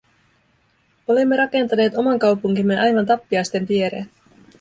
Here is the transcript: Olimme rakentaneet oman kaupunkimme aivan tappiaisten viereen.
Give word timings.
Olimme 1.07 1.35
rakentaneet 1.37 1.95
oman 1.97 2.19
kaupunkimme 2.19 2.77
aivan 2.79 3.05
tappiaisten 3.05 3.67
viereen. 3.67 4.09